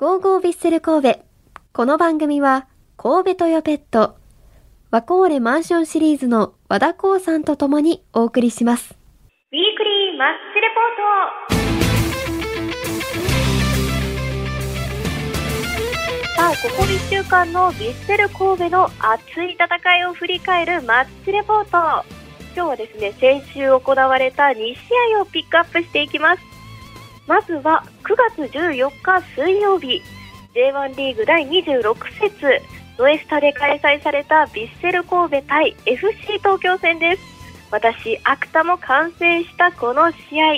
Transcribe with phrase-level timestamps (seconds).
[0.00, 1.20] ゴーゴービッセル神戸。
[1.74, 2.66] この番組は、
[2.96, 4.16] 神戸トヨペット、
[4.90, 8.94] ワコーレマンションシリーズの和田光さんと共にお送りします。
[9.52, 10.96] ウィークリーマッチレポー
[16.24, 22.06] トさあ、ここ1週間のヴィッセル神戸の熱い戦いを振り返るマッチレポート。
[22.56, 24.78] 今日はですね、先週行われた2試
[25.14, 26.49] 合をピックアップしていきます。
[27.30, 30.02] まずは9月14日水曜日、
[30.52, 32.60] J1 リーグ第26節、
[32.98, 37.22] ノエスタで開催されたヴィッセル神戸対 FC 東京戦です。
[37.70, 40.56] 私、アクタも観戦したこの試合。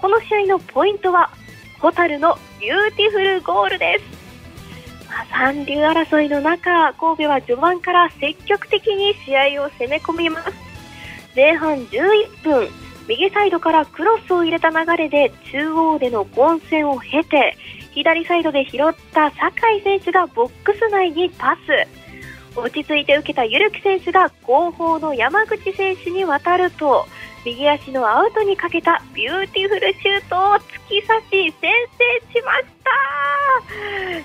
[0.00, 1.30] この試合のポイントは、
[1.78, 5.08] ホタルの beautiful goal です。
[5.08, 10.52] まあ、残留争いの中、神戸は序盤から積極的に試合を攻め込みます。
[11.36, 12.68] 前半11分、
[13.08, 17.56] 右サイドからクロスを入れた流れで中央での混戦を経て、
[17.92, 21.60] 左サイドで拾った酒井選手がボックス内にパス。
[22.56, 27.04] 落ち着いて受けた汰木選手が後方の山口選手に渡ると
[27.44, 31.72] 右足のアウトにかけたビューティフルシュートを突き刺し先
[32.32, 32.64] 制しまし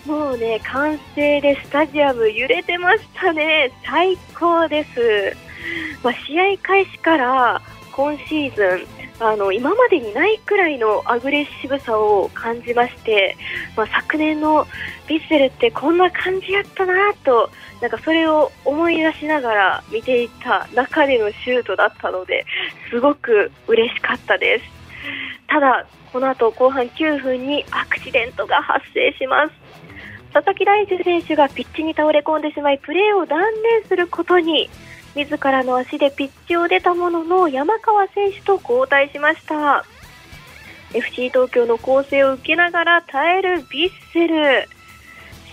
[0.05, 0.11] た。
[0.11, 3.71] もうね歓声でスタジアム揺れてましたね。
[3.83, 5.35] 最高です、
[6.03, 7.61] まあ、試合開始から
[7.99, 8.87] 今シーズン
[9.19, 13.35] あの今までにないくらいのアグレッシブさを感じまして、
[13.75, 14.65] まあ、昨年の
[15.09, 17.49] ヴィッセルってこんな感じやったなと
[17.81, 22.45] なんかそれを思い出しながら見ていた中でのシュートだったので
[22.89, 24.63] すごく嬉しかったです。
[25.47, 29.53] ただこの後後半9分にアクシデントが発生します。
[30.31, 34.69] 佐々木大樹選手がピッチに倒れ込んでしまいプレーを断念することに
[35.15, 39.85] 自らの足でピッチを出たものの山川選手と交代しました。
[40.93, 44.67] FC 東京の攻勢を受けながら耐えるヴィッセル。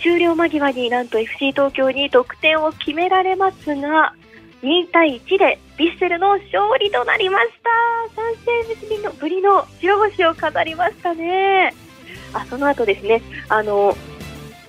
[0.03, 4.15] 終了間際になんと FC 東京に得点を決められますが
[4.63, 8.21] 2対1でヴィッセルの勝利となりました。
[8.21, 11.75] 3戦ぶりのぶりの白星を飾りましたね。
[12.33, 13.23] あその後ですね。
[13.49, 13.97] あの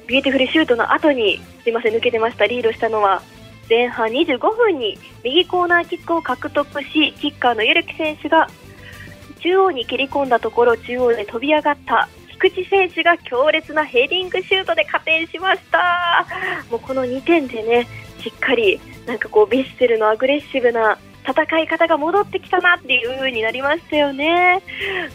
[0.07, 2.47] ビューティフルシュートの後にすいません抜けてました。
[2.47, 3.21] リードしたのは
[3.69, 8.47] 前半25分に右コーナーキックを獲得しキッカーの汰木選手が
[9.41, 12.09] 中央に切り込んだところ中央で飛び上がった。
[12.39, 16.25] 菊池選手が強烈なヘディングシュートで加点しました。
[16.69, 17.87] もうこの2点でね
[18.21, 20.97] しっかりなんかこうヴィッセルのアグレッシブな
[21.27, 24.61] 戦い方が戻ってきたなっていう風になりましたよね。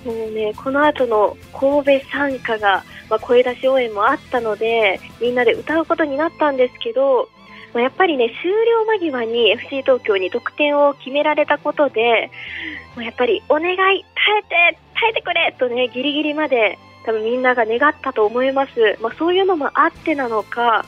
[0.04, 7.28] もうねこの後の神戸参加が、まあ、声出し応援もあったのでみんなで歌うことになったんですけど
[7.72, 12.30] まあやっぱりね終了間際に FC 東京に得点を決められたことで
[12.96, 20.84] まあやっぱりお願い耐えて耐えてくれとねギリギリまで多分みんなが願ったと思います、まあ、そういうのもあってなのか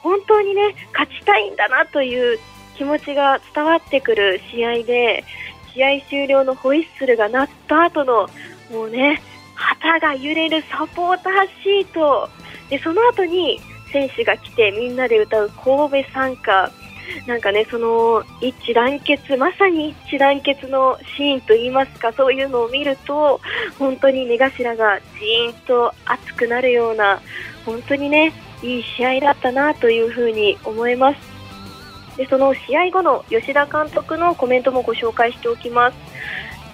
[0.00, 2.38] 本当にね勝ちたいんだなという
[2.76, 5.24] 気持ちが伝わってくる試合で
[5.72, 8.28] 試合終了のホイッスルが鳴った後の
[8.70, 9.22] もうね
[9.54, 12.28] 旗が揺れるサポーターシート。
[12.68, 13.60] でその後に
[13.94, 16.70] 選手が来てみんなで歌う神戸参加。
[17.26, 23.40] なんかねその一致団結まさに一致団結のシーンといいますかそういうのを見ると
[23.78, 27.20] 本当に目頭がジーンと熱くなるような
[27.66, 31.18] 本当にねいい試合だったなというふうに思います。
[32.16, 35.96] でその試合後の吉田監督のコメントもご紹介しておきます。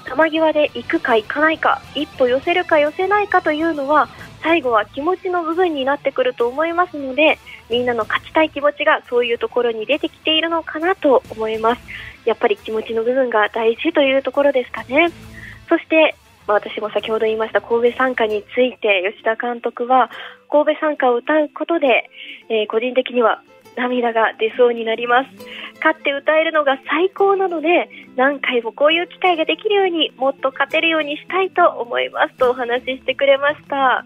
[0.05, 4.09] 球際で行くか行かないか一歩寄せるか寄せないかというのは
[4.43, 11.83] 最後は気持ちの部分になってくると思いますのでみんなの勝ちたい気持ちがそういうところに出てきているのかなと思います。
[12.25, 15.11] やっぱり気持ちの部分が大事というところですかね。
[15.69, 20.11] そしてまあ私も先ほど言いました神戸参加について吉田監督は
[20.51, 22.11] 神戸参加を歌うことで、
[22.49, 23.43] えー個人的には
[23.77, 25.31] 涙が出そうになります。
[25.77, 34.05] 勝って歌えるのが最高なので何回もこういう機会ができるようにもっと勝てるようにしたいと思いますとお話ししてくれました。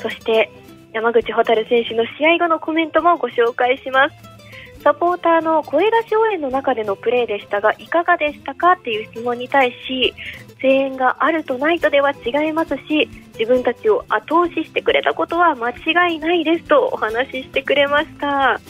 [0.00, 0.50] そして
[0.92, 4.35] 山口蛍選手の試合後のコメントもご紹介します。
[4.82, 10.14] サポーターの声出し応援の中でのプレーでしたがいかがでしたかっていう質問に対し
[10.60, 13.08] 声援があるとないとでは違いますし
[13.38, 18.60] 自分たちを後押ししてくれたことは間違いないですとお話ししてくれました。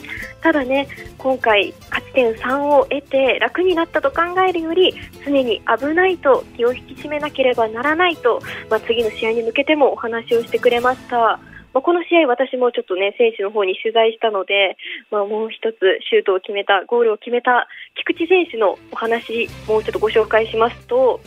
[0.41, 0.87] ただね
[1.17, 4.93] 今回勝ち点3を得て楽になったと考えるより
[5.25, 8.39] 常に危ないと気を引き締めなければならないと、
[8.69, 11.39] まあ、次の試合に向けてもお話をしてくれました
[11.73, 14.77] まあ、この試合、私もちょっとね、選手の方に取材したので、
[15.11, 15.77] まあ、もう一つ
[16.09, 21.19] シュートを決めた、ゴールを決めた菊池選手のお話、もうちょっとご紹介しますと、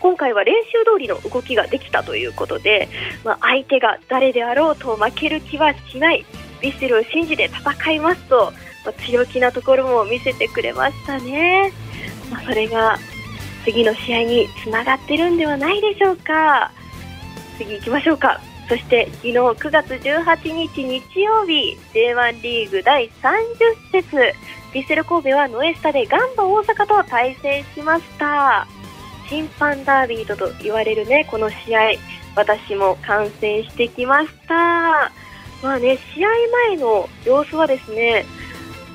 [0.00, 2.88] 今回は練習通りの動きができたということで、
[3.24, 6.24] まあ、相手が誰であろうと負ける気はしない
[6.62, 8.52] ヴィッセルを信じて戦いますと、
[8.84, 11.72] まあ、強気なところも見せてくれましたね、
[12.30, 12.98] まあ、それが
[13.64, 16.72] 次の試合につながってるんではないでしょうか。
[17.58, 18.40] 次行きましょうか。
[18.70, 24.16] そして昨日9月18日日曜日 J1 リーグ第30節。
[24.16, 28.68] ヴィッセル神戸はノエスタでガンバ大阪と対戦しました。
[29.28, 31.80] 審判ダービーとと言われるねこの試合。
[32.36, 34.54] 私も観戦してきました。
[35.64, 36.28] まあね試合
[36.68, 38.24] 前の様子はですね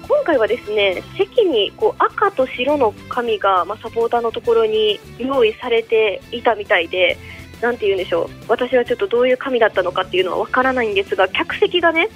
[0.07, 7.17] 今回はですね席にこう赤と白の紙が、まあ、サポーターのところに用意されていたみたいで
[7.61, 12.09] なんて言うんでしょう私はちょっとどういう紙だったのかっていうのはわからないんですが客席がね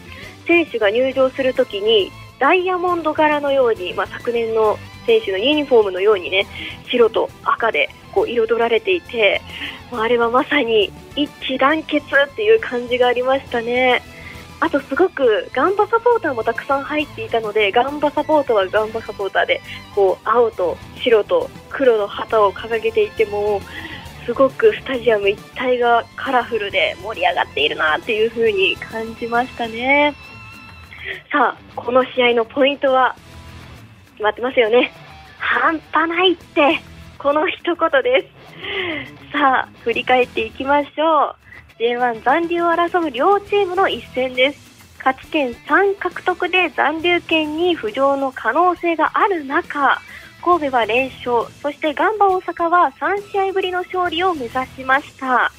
[0.45, 6.45] 選手が入場するときにダイヤモンド柄のように、まあ、昨年の選手のユニフォームのようにね
[6.89, 9.41] 白と赤でこう彩られていて、
[9.91, 14.01] まあ、あれはまさに一致団結っていう感じがありましたね。
[14.62, 19.62] あとすごくガンバサポーターもたくさん入っていたのでガンバサポーターはガンバサポーターで
[19.95, 23.62] こう青と白と黒の旗を掲げていても
[24.25, 30.13] すごくスタジアム一体がカラフルで盛り上がっているなっていう風に感じましたね。
[31.31, 33.16] さあこの試合のポイントは
[34.12, 34.92] 決まってますよね。
[35.38, 36.80] 半端ないって
[37.18, 38.27] この一言で
[39.30, 39.31] す。
[39.31, 41.36] さあ振り返っていきましょ
[41.80, 41.81] う。
[41.81, 44.69] J1 残留を争う両チームの一戦です。
[45.00, 50.01] 勝ち点3獲得で残留圏に浮上の可能性がある中
[50.49, 51.45] 神戸は連勝。
[51.61, 55.51] そしてガンバ大阪は3試合ぶりの勝利を目指しました。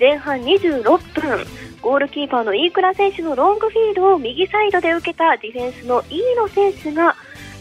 [0.00, 0.82] 前半26
[1.20, 1.46] 分
[1.82, 7.16] ゴールキーパーの飯倉選手のロングフィードを右サイドで受けたディフェンスの飯野選手が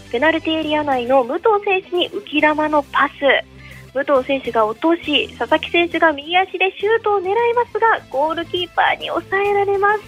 [0.09, 3.13] ペナルティエリア内の武藤選手に浮き球のパス。
[3.93, 10.01] 武藤選手が落とし佐々木選手が右足でシュートを狙いますがゴールキーパーに抑えられます、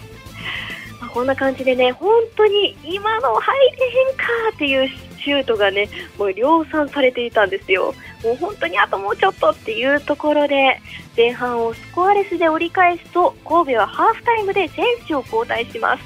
[1.00, 5.88] まあ、こんな感じでね本当に今の入れへんかっていうシュートがね
[6.18, 7.94] もう量産されていたんですよ。
[8.24, 10.80] もう本当にあともうちょっとっていうところで
[11.16, 16.02] 前半をスコアレスで折り返すと神戸はハーフタイムで選手を交代します。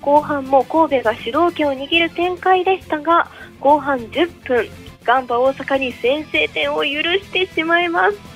[0.00, 3.26] 後半も神戸が主導権を握る展開でしたが
[3.58, 4.68] 後半10分
[5.02, 8.34] ガンバ大阪に先制点を許してしまいます。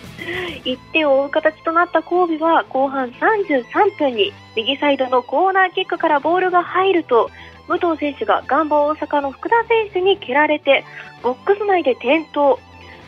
[0.64, 7.30] 1点を追う形となった神戸は後半33分に右サイドのコーナーキックからボールが入ると
[7.68, 10.84] 武藤選手がガンバ大阪の福田選手に蹴られて
[11.22, 12.56] ボックス内で転倒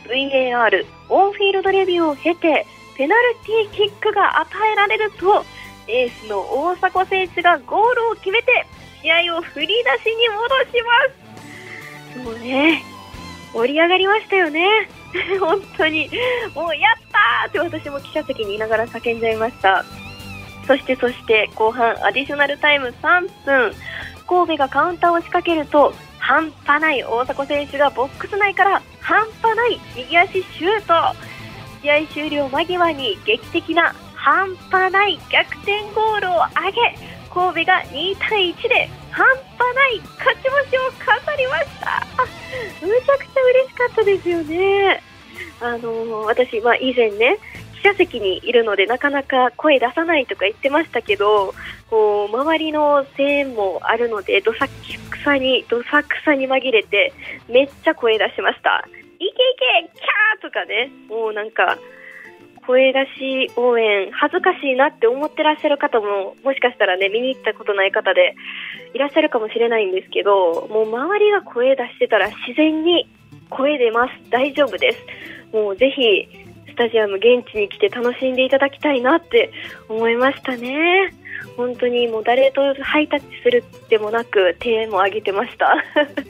[0.06, 2.66] VAR オンフィールドレビューを経て
[2.96, 3.34] ペナル
[3.70, 5.44] ティーキックが与えられると
[5.88, 8.66] エースの大迫選手がゴールを決めて
[9.02, 10.82] 試合を振り出しに戻し
[12.14, 12.82] ますもうね
[13.52, 14.88] 盛り上がりましたよね。
[15.40, 16.08] 本当に、
[16.54, 19.84] もうやったーって私も記者席にいながら叫んじゃいました。
[20.66, 23.74] そしてそして後半アディショナルタイム3分、
[24.30, 31.18] 神戸がカウンターを仕掛けると、半端ない大迫選手がボックス内から半端ない右足シュート。
[31.82, 36.94] 試合終了間際に劇的な半端ない逆転ゴールを挙げ、
[37.28, 42.06] 神戸が2対1で半端ない勝ち星を飾りました
[42.86, 45.02] むちゃくちゃ嬉しかったですよね
[45.60, 47.38] あの私、まあ、以前ね
[47.82, 51.54] 者席にいるのでなかなか声出さないとか言ってましたけど
[51.88, 57.12] こう周りの声援もあるのでどさくさにどさくさに紛れて
[57.48, 58.86] めっちゃ声出しました。
[59.16, 59.30] いけい
[59.92, 61.78] けキャーとかねもうなんか
[62.66, 63.04] 声出
[63.48, 68.34] し応援恥ずかしいなって思ってらっしゃる方ももしかしたらね見に行ったことない方で
[68.94, 73.08] いらっしゃるかもしれないんですけどもう周りが声出してたら自然に
[73.50, 74.30] 声出ます。
[74.30, 74.98] 大丈夫です。
[75.52, 76.49] もうぜひ
[76.80, 79.52] タジアム現地に来て楽しんでいただきたいなって
[79.90, 81.12] 思いましたね。
[81.56, 85.74] 本当にもう誰とハイタッチするでもなく手も上げてました。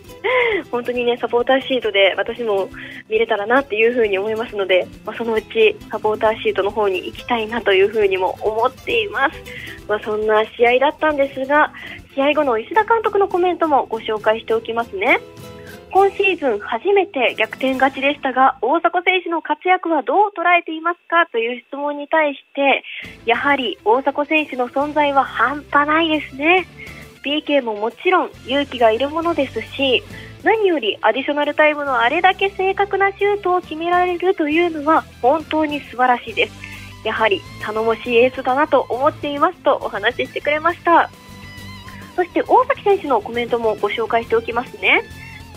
[0.73, 2.69] 本当にねサポーターシートで私も
[3.09, 9.40] 見れたらなっていうふうに思いますので、まあ、そのうちサポーターシートの方に行きたいなというふうにも思っています、
[9.88, 11.73] まあ、そんな試合だったんですが
[12.14, 15.21] 試合後の石田監督のコメントもご紹介しておきますね。
[15.92, 21.26] 今シーズン初めて逆転勝ちでしたが大迫選手の活躍はどう捉えていますか？
[21.32, 22.85] という質問に対して
[23.26, 26.66] やはり大迫選手の存在は半端ないですね。
[27.25, 30.02] PK ももちろん勇気がいるものですし
[30.42, 36.54] 何よりアディショナルタイムのあれだけ正確なシュートを決められるというのは本当に素晴らしいです。
[37.04, 41.11] やはり頼もしいエースだなと思っていますとお話ししてくれました。
[42.14, 45.02] そして大崎選手のコメントもご紹介しておきますね。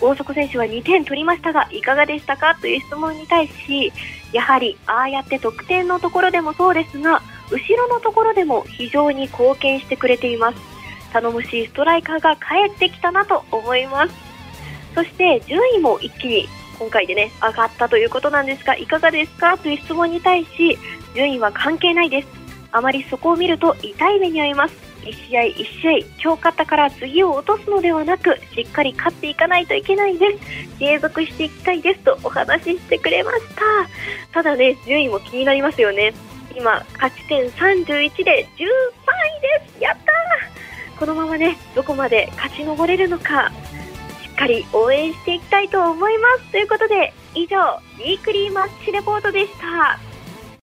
[0.02, 2.56] 大迫選手は2点取りましたがいかがでしたか？
[2.60, 3.94] という質問に対し
[4.34, 7.22] やはりああやって得点のところでもそうですが
[7.52, 10.58] 後ろのところでも非常に貢献してくれています。
[11.14, 14.14] 頼もしいストライカーが帰ってきたなと思います。
[14.96, 16.48] そして順位も一気に
[16.80, 19.58] 今回でね上がったということなんですがいかがですか？
[19.58, 20.78] という質問に対し
[21.16, 22.28] 順位は関係ないです。
[22.72, 24.93] あまりそこを見ると痛い目に遭います。
[25.04, 25.92] 1試合1試合
[26.22, 30.80] 今日勝ったから次を落とすのではなくしっかり勝っていかないといけないです。
[30.80, 33.62] 継続していきたいですとお話ししてくれました。
[34.32, 36.14] ただね順位も気になりますよね。
[36.56, 38.70] 今勝ち点31で13位
[39.60, 39.82] です。
[39.82, 41.00] やったー。
[41.00, 43.52] このままねどこまで勝ち上れるのか
[44.24, 46.52] しっかり応援していきたいと思います。
[46.52, 50.12] ということで以上ウィークリーマッチレポートでした。